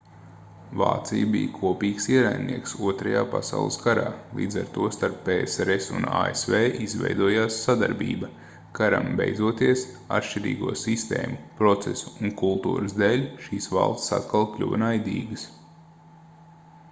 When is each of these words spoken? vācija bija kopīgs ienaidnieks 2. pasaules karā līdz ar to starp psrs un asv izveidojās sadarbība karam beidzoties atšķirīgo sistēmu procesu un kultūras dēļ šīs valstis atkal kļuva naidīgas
vācija 0.81 1.25
bija 1.33 1.49
kopīgs 1.55 2.05
ienaidnieks 2.11 2.71
2. 2.83 3.11
pasaules 3.33 3.75
karā 3.81 4.05
līdz 4.39 4.55
ar 4.61 4.69
to 4.77 4.87
starp 4.95 5.19
psrs 5.43 5.89
un 5.97 6.07
asv 6.19 6.55
izveidojās 6.85 7.57
sadarbība 7.67 8.29
karam 8.79 9.09
beidzoties 9.21 9.83
atšķirīgo 10.21 10.73
sistēmu 10.85 11.37
procesu 11.61 12.15
un 12.23 12.33
kultūras 12.41 12.97
dēļ 13.03 13.25
šīs 13.49 13.69
valstis 13.77 14.17
atkal 14.21 14.49
kļuva 14.57 14.81
naidīgas 14.87 15.45